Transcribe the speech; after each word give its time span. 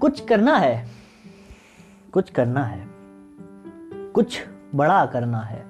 कुछ 0.00 0.20
करना 0.20 0.56
है 0.56 0.88
कुछ 2.12 2.30
करना 2.30 2.64
है 2.64 2.86
कुछ 4.12 4.46
बड़ा 4.74 5.06
करना 5.06 5.40
है। 5.40 5.64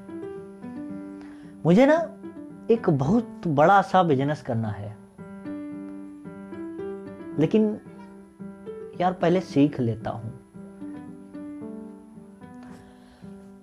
मुझे 1.65 1.87
ना 1.87 2.19
एक 2.71 2.91
बहुत 2.91 3.43
बड़ा 3.47 3.83
सा 3.83 4.03
बिज़नेस 4.03 4.43
करना 4.43 4.69
है। 4.69 4.97
लेकिन 7.39 7.81
यार 9.01 9.13
पहले 9.13 9.41
सीख 9.41 9.81
लेता 9.81 10.11
हूँ। 10.11 10.33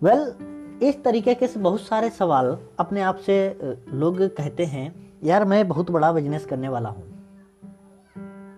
वेल 0.03 0.19
well, 0.19 0.83
इस 0.83 1.03
तरीके 1.03 1.35
के 1.35 1.47
से 1.47 1.59
बहुत 1.59 1.81
सारे 1.81 2.09
सवाल 2.09 2.57
अपने 2.79 3.01
आप 3.01 3.15
से 3.15 3.59
लोग 3.93 4.21
कहते 4.21 4.65
हैं 4.65 5.13
यार 5.23 5.45
मैं 5.45 5.67
बहुत 5.67 5.91
बड़ा 5.91 6.11
बिज़नेस 6.11 6.45
करने 6.45 6.69
वाला 6.69 6.89
हूँ 6.89 7.03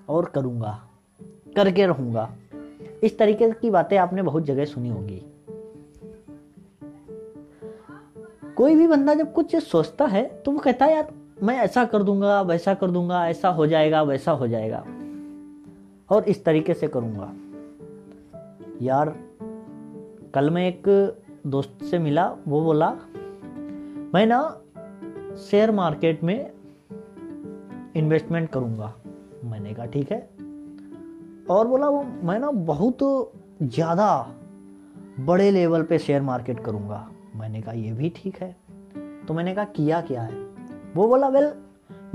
और 0.10 0.26
करूँगा। 0.26 0.89
करके 1.56 1.86
रहूँगा। 1.86 2.36
इस 3.04 3.18
तरीके 3.18 3.52
की 3.52 3.70
बातें 3.70 3.98
आपने 3.98 4.22
बहुत 4.22 4.44
जगह 4.44 4.66
सुनी 4.66 4.90
होगी। 4.90 5.26
कोई 8.58 8.76
भी 8.76 8.88
बंदा 8.88 9.14
जब 9.14 9.34
कुछ 9.34 9.56
सोचता 9.56 10.06
है 10.06 10.42
तो 10.46 10.52
वो 10.52 10.60
कहता 10.60 10.86
है, 10.86 10.96
यार, 10.96 11.12
मैं 11.44 11.58
ऐसा 11.58 11.86
कर 11.86 12.04
दूँगा, 12.04 12.42
वैसा 12.42 12.74
कर 12.74 12.92
दूँगा, 12.92 13.30
ऐसा 13.30 13.50
हो 13.50 13.68
जाएगा, 13.68 14.02
वैसा 14.04 14.32
हो 14.32 14.48
जाएगा। 14.48 14.86
और 16.10 16.24
इस 16.24 16.44
तरीके 16.46 16.74
से 16.74 16.88
करूँगा। 16.88 17.34
यार, 18.82 19.16
कल 20.34 20.50
मैं 20.50 20.68
एक 20.68 20.84
दोस्त 21.48 21.84
से 21.84 22.00
मिला, 22.00 22.36
वो 22.48 22.64
बोला, 22.64 22.90
मैं 24.14 24.26
ना 24.26 24.62
शेयर 25.38 25.72
मार्केट 25.72 26.24
में 26.24 26.52
इन्वेस्टमेंट 27.96 28.50
करूँगा। 28.50 28.94
मैंने 29.44 29.74
कहा, 29.74 29.86
ठीक 29.86 30.12
है। 30.12 30.30
और 31.50 31.68
बोला, 31.68 31.88
वो 31.88 32.04
मैं 32.24 32.40
ना 32.40 32.52
बहुत 32.52 32.98
ज़्यादा 33.64 34.36
बड़े 35.20 35.50
लेवल 35.52 35.84
पे 35.84 36.00
शेयर 36.00 36.22
मार्केट 36.22 36.60
करूँगा। 36.60 37.08
मैंने 37.36 37.62
कहा, 37.62 37.74
ये 37.74 37.92
भी 37.92 38.10
ठीक 38.16 38.38
है। 38.42 38.56
तो 39.28 39.34
मैंने 39.34 39.56
कहा, 39.56 39.66
किया 39.66 40.02
क्या 40.02 40.22
है? 40.22 40.38
वो 40.96 41.08
बोला 41.08 41.28
वेल 41.28 41.52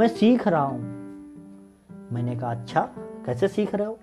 मैं 0.00 0.08
सीख 0.08 0.48
रहा 0.48 0.62
हूँ। 0.62 0.80
मैंने 2.12 2.36
कहा 2.36 2.50
अच्छा 2.50 2.80
कैसे 3.26 3.48
सीख 3.48 3.74
रहे 3.74 3.86
हो? 3.86 3.98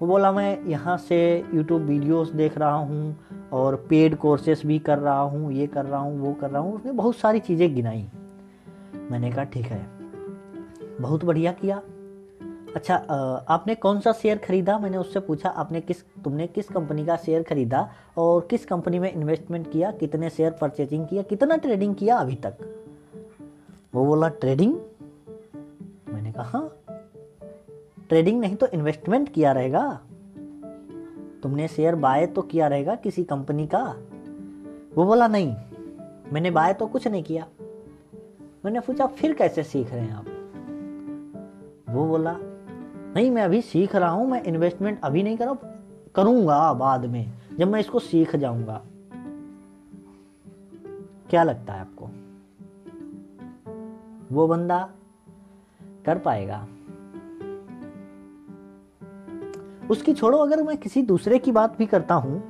वो 0.00 0.08
बोला, 0.08 0.32
मैं 0.32 0.62
यहाँ 0.64 0.96
से 0.96 1.44
यूट्यूब 1.54 1.82
वीडियोस 1.82 2.30
देख 2.30 2.58
रहा 2.58 2.74
हूँ 2.74 3.16
और 3.52 3.76
पेड 3.90 4.16
कोर्सेस 4.16 4.62
भी 4.66 4.78
कर 4.78 4.98
रहा 4.98 5.20
हूँ, 5.20 5.52
ये 5.52 5.66
कर 5.66 5.84
रहा 5.84 6.00
हूँ, 6.00 6.20
वो 6.20 6.32
कर 6.32 6.50
रहा 6.50 6.62
हूँ 6.62 6.74
उसने 6.74 6.92
बहुत 6.92 7.16
सारी 7.16 7.40
चीज़ें 7.40 7.74
गिनाई। 7.74 8.08
मैंने 9.10 9.30
कहा, 9.32 9.44
ठीक 9.44 9.66
है, 9.66 9.86
बहुत 11.00 11.24
बढ़िया 11.24 11.52
किया। 11.52 11.82
अच्छा 12.76 12.94
आपने 13.48 13.74
कौन 13.74 13.98
सा 14.00 14.12
शेयर 14.12 14.38
खरीदा? 14.38 14.78
मैंने 14.78 14.96
उससे 14.96 15.20
पूछा, 15.20 15.48
आपने 15.48 15.80
किस, 15.80 16.02
तुमने 16.24 16.46
किस 16.46 16.68
कंपनी 16.68 17.04
का 17.06 17.16
शेयर 17.16 17.42
खरीदा 17.42 17.88
और 18.18 18.46
किस 18.50 18.64
कंपनी 18.66 18.98
में 18.98 19.12
इन्वेस्टमेंट 19.12 19.70
किया, 19.72 19.90
कितने 19.90 20.30
शेयर 20.30 20.52
परचेजिंग 20.60 21.06
किया, 21.06 21.22
कितना 21.22 21.56
ट्रेडिंग 21.56 21.94
किया 21.94 22.16
अभी 22.16 22.34
तक? 22.36 22.56
वो 23.94 24.04
बोला 24.06 24.28
ट्रेडिंग 24.28 24.74
मैंने 26.08 26.32
कहा 26.32 26.44
हाँ 26.44 26.68
ट्रेडिंग 28.08 28.40
नहीं 28.40 28.56
तो 28.56 28.66
इन्वेस्टमेंट 28.66 29.28
किया 29.28 29.52
रहेगा। 29.52 30.00
तुमने 31.42 31.68
शेयर 31.68 31.94
बाय 31.96 32.26
तो 32.26 32.42
किया 32.42 32.66
रहेगा 32.68 32.94
किसी 32.94 33.24
कंपनी 33.24 33.66
का? 33.66 33.82
वो 34.96 35.04
बोला, 35.04 35.28
नहीं, 35.28 35.54
मैंने 36.32 36.50
बाय 36.50 36.72
तो 36.74 36.86
कुछ 36.86 37.08
नहीं 37.08 37.22
किया। 37.22 37.46
मैंने 38.64 38.80
पूछा, 38.80 39.06
फिर 39.06 39.32
कैसे 39.34 39.62
सीख 39.62 39.92
रहे 39.92 40.00
हैं 40.00 40.14
आप? 40.14 40.24
वो 41.88 42.06
बोला 42.06 42.32
नहीं, 43.16 43.30
मैं 43.30 43.42
अभी 43.42 43.60
सीख 43.62 43.94
रहा 43.96 44.10
हूँ, 44.10 44.26
मैं 44.28 44.42
इन्वेस्टमेंट 44.42 45.00
अभी 45.04 45.22
नहीं 45.22 45.36
कर, 45.36 45.54
करूँगा 46.14 46.72
बाद 46.72 47.04
में, 47.04 47.32
जब 47.58 47.68
मैं 47.68 47.80
इसको 47.80 47.98
सीख 47.98 48.36
जाऊँगा। 48.36 48.80
क्या 51.30 51.42
लगता 51.42 51.72
है 51.72 51.80
आपको? 51.80 52.06
वो 54.32 54.46
बंदा 54.46 54.78
कर 56.06 56.18
पाएगा। 56.18 56.66
उसकी 59.90 60.12
छोड़ो, 60.12 60.38
अगर 60.38 60.62
मैं 60.62 60.76
किसी 60.76 61.02
दूसरे 61.02 61.38
की 61.38 61.52
बात 61.52 61.76
भी 61.78 61.86
करता 61.86 62.14
हूँ 62.14 62.42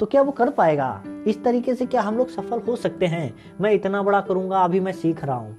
तो 0.00 0.06
क्या 0.06 0.22
वो 0.22 0.32
कर 0.32 0.50
पाएगा? 0.50 1.02
इस 1.26 1.42
तरीके 1.44 1.74
से 1.74 1.86
क्या 1.86 2.02
हम 2.02 2.16
लोग 2.16 2.28
सफल 2.28 2.60
हो 2.60 2.76
सकते 2.76 3.06
हैं? 3.06 3.34
मैं 3.60 3.70
इतना 3.72 4.02
बड़ा 4.02 4.20
करूँगा, 4.20 4.62
अभी 4.64 4.80
मैं 4.80 4.92
सीख 4.92 5.24
रहा 5.24 5.36
हूँ। 5.36 5.56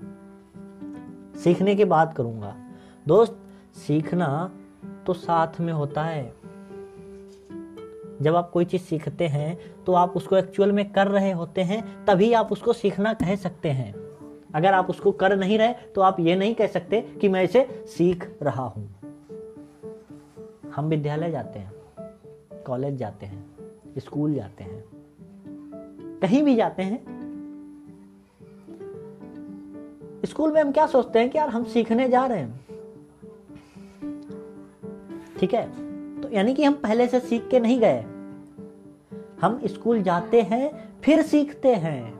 सीखने 1.35 1.75
के 1.75 1.85
बाद 1.85 2.13
करूँगा। 2.13 2.55
दोस्त 3.07 3.39
सीखना 3.75 4.51
तो 5.07 5.13
साथ 5.13 5.59
में 5.59 5.73
होता 5.73 6.03
है। 6.03 6.33
जब 8.21 8.35
आप 8.35 8.49
कोई 8.49 8.65
चीज़ 8.65 8.81
सीखते 8.81 9.27
हैं 9.27 9.57
तो 9.85 9.93
आप 9.93 10.13
उसको 10.15 10.37
एक्चुअल 10.37 10.71
में 10.71 10.91
कर 10.91 11.07
रहे 11.07 11.31
होते 11.31 11.61
हैं, 11.61 12.05
तभी 12.05 12.31
आप 12.33 12.51
उसको 12.51 12.73
सीखना 12.73 13.13
कह 13.13 13.35
सकते 13.35 13.69
हैं। 13.69 13.93
अगर 14.55 14.73
आप 14.73 14.89
उसको 14.89 15.11
कर 15.11 15.35
नहीं 15.37 15.57
रहे 15.57 15.73
तो 15.95 16.01
आप 16.01 16.19
ये 16.19 16.35
नहीं 16.35 16.55
कह 16.55 16.67
सकते 16.67 17.01
कि 17.21 17.29
मैं 17.29 17.43
इसे 17.43 17.67
सीख 17.87 18.29
रहा 18.41 18.63
हूँ। 18.63 18.89
हम 20.75 20.85
विद्यालय 20.85 21.31
जाते 21.31 21.59
हैं, 21.59 21.71
कॉलेज 22.65 22.95
जाते 22.95 23.25
हैं, 23.25 23.45
स्कूल 23.97 24.33
जाते 24.33 24.63
हैं, 24.63 24.83
कहीं 26.21 26.43
भी 26.43 26.55
जाते 26.55 26.83
हैं। 26.83 27.01
स्कूल 30.25 30.51
में 30.51 30.61
हम 30.61 30.71
क्या 30.71 30.85
सोचते 30.87 31.19
हैं 31.19 31.29
कि 31.29 31.37
यार, 31.37 31.49
हम 31.49 31.63
सीखने 31.63 32.07
जा 32.09 32.25
रहे 32.25 32.39
हैं। 32.39 32.72
ठीक 35.43 35.53
है? 35.53 36.21
तो 36.21 36.29
यानी 36.31 36.53
कि 36.53 36.63
हम 36.63 36.73
पहले 36.73 37.07
से 37.07 37.19
सीख 37.19 37.47
के 37.47 37.59
नहीं 37.59 37.79
गए। 37.79 38.01
हम 39.41 39.59
स्कूल 39.65 40.01
जाते 40.01 40.41
हैं, 40.41 40.71
फिर 41.01 41.21
सीखते 41.21 41.73
हैं। 41.75 42.13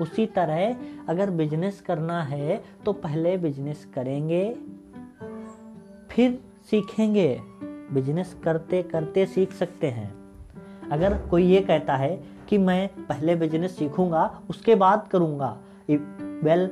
उसी 0.00 0.26
तरह 0.26 0.76
अगर 1.08 1.30
बिज़नेस 1.30 1.80
करना 1.80 2.22
है 2.22 2.62
तो 2.84 2.92
पहले 2.92 3.36
बिज़नेस 3.36 3.86
करेंगे, 3.94 4.56
फिर 6.10 6.38
सीखेंगे। 6.70 7.40
बिज़नेस 7.92 8.36
करते 8.44 8.82
करते 8.82 9.26
सीख 9.26 9.52
सकते 9.52 9.86
हैं। 9.86 10.14
अगर 10.92 11.18
कोई 11.28 11.44
ये 11.44 11.60
कहता 11.60 11.96
है 11.96 12.22
कि 12.48 12.58
मैं 12.58 12.88
पहले 12.98 13.36
बिज़नेस 13.36 13.78
सीखूँगा, 13.78 14.40
उसके 14.50 14.74
बाद 14.74 15.08
करूँगा 15.10 15.58
वेल 15.90 16.70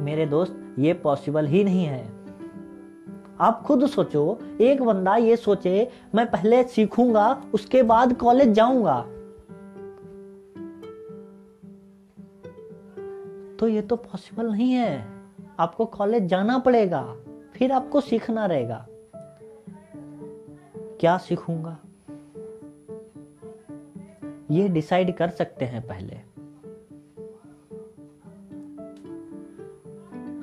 मेरे 0.00 0.26
दोस्त, 0.26 0.74
ये 0.78 0.92
पॉसिबल 0.92 1.46
ही 1.46 1.64
नहीं 1.64 1.84
है। 1.84 2.19
आप 3.40 3.62
खुद 3.62 3.86
सोचो, 3.86 4.38
एक 4.60 4.82
बंदा 4.82 5.16
ये 5.16 5.36
सोचे, 5.36 5.90
मैं 6.14 6.30
पहले 6.30 6.62
सीखूँगा, 6.64 7.42
उसके 7.54 7.82
बाद 7.82 8.14
कॉलेज 8.16 8.48
जाऊँगा. 8.48 9.00
तो 13.56 13.68
ये 13.68 13.82
तो 13.82 13.96
पॉसिबल 13.96 14.50
नहीं 14.50 14.72
है। 14.72 15.06
आपको 15.58 15.84
कॉलेज 15.86 16.22
जाना 16.22 16.58
पड़ेगा, 16.58 17.16
फिर 17.54 17.72
आपको 17.72 18.00
सीखना 18.00 18.46
रहेगा। 18.46 18.86
क्या 21.00 21.18
सीखूँगा? 21.18 21.78
ये 24.50 24.68
डिसाइड 24.68 25.16
कर 25.16 25.30
सकते 25.30 25.64
हैं 25.64 25.86
पहले। 25.86 26.16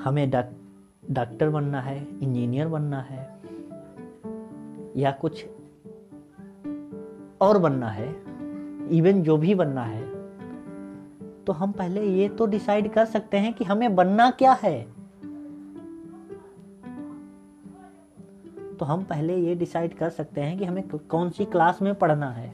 हमें 0.03 0.29
डॉक्टर 0.29 0.56
बनना 1.09 1.81
है, 1.81 1.97
इंजीनियर 2.21 2.67
बनना 2.67 3.01
है, 3.01 3.19
या 4.97 5.11
कुछ 5.11 5.45
और 7.41 7.57
बनना 7.57 7.89
है, 7.89 8.09
इवन 8.91 9.21
जो 9.23 9.37
भी 9.37 9.55
बनना 9.55 9.83
है 9.83 10.05
तो 11.45 11.53
हम 11.53 11.71
पहले 11.71 12.01
ये 12.03 12.29
तो 12.29 12.45
डिसाइड 12.45 12.91
कर 12.93 13.05
सकते 13.05 13.37
हैं 13.37 13.53
कि 13.53 13.65
हमें 13.65 13.95
बनना 13.95 14.29
क्या 14.31 14.53
है। 14.53 14.81
तो 18.77 18.85
हम 18.85 19.03
पहले 19.03 19.35
ये 19.37 19.55
डिसाइड 19.55 19.93
कर 19.93 20.09
सकते 20.09 20.41
हैं 20.41 20.57
कि 20.57 20.65
हमें 20.65 20.83
कौन 20.87 21.29
सी 21.29 21.45
क्लास 21.45 21.81
में 21.81 21.93
पढ़ना 21.95 22.29
है। 22.31 22.53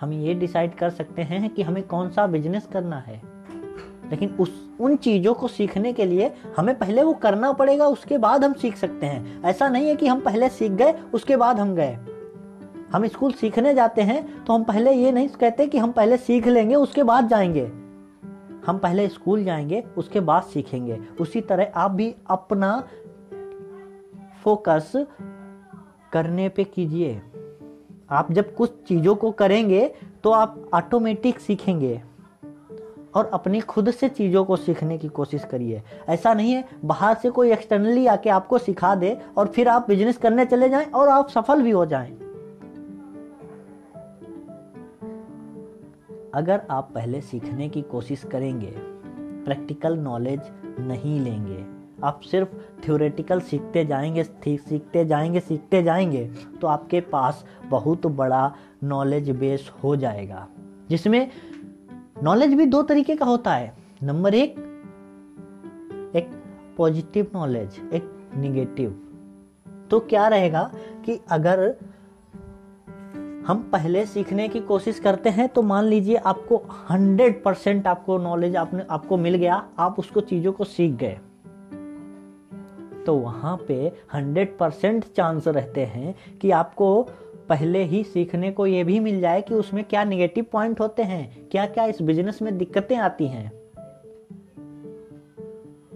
हम 0.00 0.12
ये 0.12 0.34
डिसाइड 0.34 0.74
कर 0.74 0.90
सकते 0.90 1.22
हैं 1.22 1.48
कि 1.50 1.62
हमें 1.62 1.82
कौन 1.82 2.10
सा 2.10 2.26
बिज़नेस 2.26 2.66
करना 2.66 2.98
है। 2.98 3.35
लेकिन 4.10 4.36
उस, 4.40 4.68
उन 4.80 4.96
चीज़ों 4.96 5.34
को 5.34 5.48
सीखने 5.48 5.92
के 5.92 6.04
लिए 6.04 6.32
हमें 6.56 6.78
पहले 6.78 7.02
वो 7.02 7.12
करना 7.12 7.52
पड़ेगा, 7.52 7.86
उसके 7.86 8.18
बाद 8.18 8.44
हम 8.44 8.52
सीख 8.52 8.76
सकते 8.76 9.06
हैं। 9.06 9.42
ऐसा 9.42 9.68
नहीं 9.68 9.88
है 9.88 9.96
कि 9.96 10.06
हम 10.06 10.20
पहले 10.20 10.48
सीख 10.48 10.72
गए, 10.72 10.94
उसके 11.14 11.36
बाद 11.36 11.60
हम 11.60 11.74
गए। 11.74 11.98
हम 12.92 13.06
स्कूल 13.06 13.32
सीखने 13.32 13.74
जाते 13.74 14.02
हैं 14.02 14.44
तो 14.44 14.52
हम 14.52 14.64
पहले 14.64 14.92
ये 14.92 15.12
नहीं 15.12 15.28
कहते 15.28 15.66
कि 15.66 15.78
हम 15.78 15.92
पहले 15.92 16.16
सीख 16.16 16.46
लेंगे, 16.46 16.74
उसके 16.74 17.02
बाद 17.02 17.28
जाएँगे। 17.28 17.66
हम 18.66 18.78
पहले 18.78 19.08
स्कूल 19.08 19.44
जाएँगे, 19.44 19.82
उसके 19.96 20.20
बाद 20.20 20.42
सीखेंगे। 20.42 20.98
उसी 21.20 21.40
तरह 21.40 21.72
आप 21.76 21.90
भी 21.90 22.14
अपना 22.26 22.88
फोकस 24.42 24.92
करने 26.12 26.48
पे 26.48 26.64
कीजिए। 26.64 27.22
आप 28.10 28.32
जब 28.32 28.54
कुछ 28.54 28.70
चीज़ों 28.88 29.14
को 29.14 29.30
करेंगे 29.30 29.94
तो 30.24 30.30
आप 30.30 30.70
ऑटोमेटिक 30.74 31.40
सीखेंगे। 31.40 32.02
और 33.16 33.30
अपनी 33.34 33.60
खुद 33.60 33.90
से 33.90 34.08
चीज़ों 34.08 34.44
को 34.44 34.56
सीखने 34.56 34.98
की 34.98 35.08
कोशिश 35.08 35.44
करिए। 35.44 35.82
ऐसा 36.08 36.32
नहीं 36.34 36.52
है, 36.52 36.64
बाहर 36.84 37.14
से 37.14 37.30
कोई 37.30 37.52
एक्सटर्नली 37.52 38.06
आके 38.06 38.30
आपको 38.30 38.58
सिखा 38.58 38.94
दे 38.94 39.16
और 39.38 39.46
फिर 39.46 39.68
आप 39.68 39.86
बिज़नेस 39.88 40.16
करने 40.16 40.44
चले 40.44 40.68
जाएँ 40.68 40.86
और 40.86 41.08
आप 41.08 41.28
सफल 41.28 41.62
भी 41.62 41.70
हो 41.70 41.86
जाएँ। 41.86 42.12
अगर 46.34 46.60
आप 46.70 46.90
पहले 46.94 47.20
सीखने 47.20 47.68
की 47.68 47.82
कोशिश 47.82 48.22
करेंगे 48.22 48.72
प्रैक्टिकल 49.44 49.96
नॉलेज 49.98 50.40
नहीं 50.80 51.20
लेंगे, 51.20 51.64
आप 52.04 52.20
सिर्फ़ 52.22 52.48
थ्योरेटिकल 52.84 53.40
सीखते 53.40 53.84
जाएँगे 53.84 54.24
सीखते 54.24 55.04
जाएँगे 55.04 55.40
सीखते 55.40 55.82
जाएँगे 55.82 56.24
तो 56.60 56.66
आपके 56.66 57.00
पास 57.06 57.44
बहुत 57.68 58.06
बड़ा 58.06 58.52
नॉलेज 58.84 59.30
बेस 59.30 59.70
हो 59.84 59.94
जाएगा, 59.96 60.46
जिसमें 60.90 61.30
नॉलेज 62.22 62.54
भी 62.54 62.66
दो 62.66 62.82
तरीके 62.82 63.16
का 63.16 63.26
होता 63.26 63.54
है। 63.54 63.72
नंबर 64.02 64.34
एक 64.34 64.54
एक 66.16 66.30
पॉजिटिव 66.76 67.26
नॉलेज 67.34 67.80
एक 67.94 68.10
निगेटिव 68.36 68.90
तो 69.90 70.00
क्या 70.00 70.28
रहेगा 70.28 70.70
कि 71.04 71.20
अगर 71.30 71.60
हम 73.46 73.68
पहले 73.72 74.04
सीखने 74.06 74.48
की 74.48 74.60
कोशिश 74.60 74.98
करते 75.00 75.30
हैं 75.30 75.48
तो 75.48 75.62
मान 75.62 75.84
लीजिए 75.84 76.16
आपको 76.16 76.56
100 76.92 77.42
परसेंट 77.44 77.86
आपको 77.86 78.18
नॉलेज 78.18 78.56
आपने, 78.56 78.86
आपको 78.90 79.16
मिल 79.16 79.34
गया, 79.34 79.68
आप 79.78 79.98
उसको 79.98 80.20
चीज़ों 80.20 80.52
को 80.52 80.64
सीख 80.64 80.92
गए। 80.92 81.18
तो 83.06 83.14
वहाँ 83.14 83.56
पे 83.68 83.92
100 84.14 84.58
परसेंट 84.58 85.04
चांस 85.16 85.48
रहते 85.48 85.84
हैं 85.84 86.14
कि 86.38 86.50
आपको 86.50 87.08
पहले 87.48 87.82
ही 87.84 88.04
सीखने 88.04 88.50
को 88.50 88.66
ये 88.66 88.84
भी 88.84 89.00
मिल 89.00 89.20
जाए 89.20 89.42
कि 89.42 89.54
उसमें 89.54 89.84
क्या 89.84 90.04
निगेटिव 90.04 90.46
पॉइंट 90.52 90.80
होते 90.80 91.02
हैं 91.02 91.48
क्या 91.48 91.66
क्या 91.66 91.84
इस 91.84 92.02
बिज़नेस 92.02 92.42
में 92.42 92.58
दिक्कतें 92.58 92.96
आती 92.96 93.26
हैं। 93.26 93.52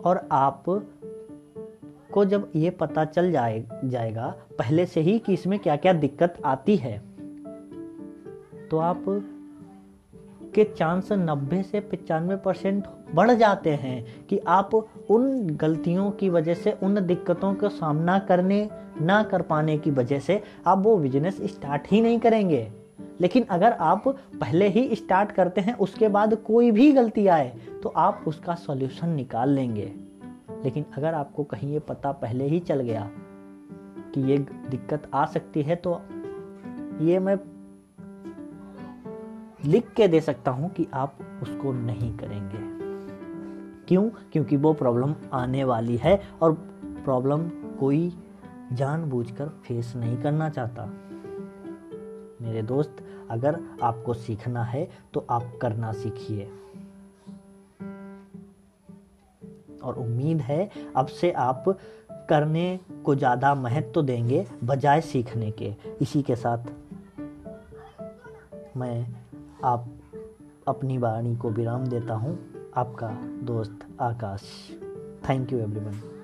और 0.05 0.29
आप 0.33 0.65
को 2.13 2.25
जब 2.25 2.51
ये 2.57 2.71
पता 2.71 3.05
चल 3.05 3.33
जाए, 3.33 3.65
जाएगा, 3.85 4.35
पहले 4.59 4.87
से 4.87 5.01
ही 5.01 5.19
कि 5.19 5.33
इसमें 5.33 5.59
क्या 5.59 5.77
क्या 5.77 5.93
दिक्कत 5.93 6.39
आती 6.45 6.77
है 6.77 6.99
तो 8.71 8.79
आप 8.79 9.05
के 10.55 10.65
चांस 10.65 11.13
90 11.13 11.63
से 11.63 11.81
पचानवे 11.81 12.37
परसेंट 12.37 12.85
बढ़ 13.15 13.31
जाते 13.31 13.71
हैं 13.71 14.27
कि 14.27 14.39
आप 14.39 14.75
उन 15.11 15.47
गलतियों 15.51 16.11
की 16.11 16.29
वजह 16.29 16.55
से, 16.55 16.73
उन 16.83 17.07
दिक्कतों 17.07 17.55
का 17.55 17.69
सामना 17.69 18.19
करने 18.19 18.69
ना 19.01 19.23
कर 19.23 19.43
पाने 19.43 19.79
की 19.79 19.91
वजह 19.91 20.19
से 20.19 20.43
आप 20.67 20.79
वो 20.79 20.97
बिज़नेस 20.97 21.41
स्टार्ट 21.43 21.83
ही 21.91 22.01
नहीं 22.01 22.19
करेंगे। 22.19 22.73
लेकिन 23.21 23.45
अगर 23.51 23.73
आप 23.73 24.09
पहले 24.09 24.69
ही 24.69 24.95
स्टार्ट 24.95 25.33
करते 25.33 25.61
हैं, 25.61 25.75
उसके 25.75 26.09
बाद 26.09 26.35
कोई 26.35 26.71
भी 26.71 26.93
गलती 26.93 27.27
आए 27.27 27.57
तो 27.83 27.89
आप 27.89 28.25
उसका 28.27 28.55
सॉल्यूशन 28.55 29.09
निकाल 29.09 29.49
लेंगे। 29.49 29.93
लेकिन 30.65 30.85
अगर 30.97 31.15
आपको 31.15 31.45
कहीं 31.45 31.73
ये 31.73 31.79
पता 31.79 32.13
पहले 32.13 32.45
ही 32.45 32.59
चल 32.59 32.81
गया 32.81 33.11
कि 34.15 34.21
ये 34.21 34.39
दिक्कत 34.71 35.03
आ 35.15 35.25
सकती 35.27 35.63
है 35.63 35.77
तो 35.77 36.01
ये 37.01 37.19
मैं 37.19 37.37
लिख 39.65 39.93
के 39.93 40.09
दे 40.09 40.21
सकता 40.21 40.51
हूँ 40.51 40.71
कि 40.71 40.87
आप 40.95 41.19
उसको 41.43 41.73
नहीं 41.73 42.17
करेंगे। 42.17 42.59
क्यों? 43.89 44.09
क्योंकि 44.33 44.57
वो 44.57 44.73
प्रॉब्लम 44.73 45.15
आने 45.33 45.65
वाली 45.65 45.97
है 45.97 46.21
और 46.43 46.53
प्रॉब्लम 47.05 47.49
कोई 47.81 48.13
जानबूझकर 48.73 49.49
फेस 49.65 49.93
नहीं 49.97 50.17
करना 50.17 50.49
चाहता। 50.49 50.85
मेरे 52.43 52.63
दोस्त, 52.63 52.97
अगर 53.31 53.59
आपको 53.83 54.15
सीखना 54.15 54.65
है 54.65 54.89
तो 55.15 55.27
आप 55.31 55.53
करना 55.63 55.93
सीखिए। 55.93 56.51
और 59.83 59.99
उम्मीद 59.99 60.41
है, 60.41 60.71
अब 60.97 61.07
से 61.07 61.31
आप 61.33 61.65
करने 62.29 62.79
को 63.05 63.15
ज़्यादा 63.15 63.55
महत्व 63.55 63.91
तो 63.91 64.03
देंगे, 64.03 64.47
बजाय 64.65 65.01
सीखने 65.01 65.51
के। 65.51 65.75
इसी 66.03 66.23
के 66.23 66.37
साथ 66.37 66.59
मैं 68.77 69.20
आप 69.65 69.87
अपनी 70.69 70.99
वाणी 70.99 71.37
को 71.37 71.51
विराम 71.51 71.87
देता 71.87 72.15
हूँ। 72.15 72.39
आपका 72.77 73.09
दोस्त 73.47 73.79
आकाश। 74.01 74.43
Thank 75.29 75.53
you 75.53 75.59
everyone 75.59 76.20